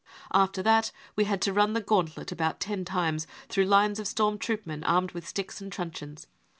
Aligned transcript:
After 0.33 0.63
that 0.63 0.91
we 1.15 1.25
had 1.25 1.43
to 1.43 1.53
run 1.53 1.73
the 1.73 1.79
gauntlet 1.79 2.31
about 2.31 2.59
ten 2.59 2.83
times 2.85 3.27
through 3.49 3.65
lines 3.65 3.99
of 3.99 4.07
storm 4.07 4.39
troop 4.39 4.65
men 4.65 4.83
armed 4.83 5.11
with 5.11 5.27
sticks 5.27 5.61
and 5.61 5.71
truncheons. 5.71 6.25